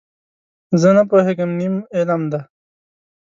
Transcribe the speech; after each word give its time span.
زه 0.81 0.89
نه 0.97 1.03
پوهېږم، 1.09 1.49
نیم 1.59 1.75
علم 1.95 2.21
دی. 2.31 2.41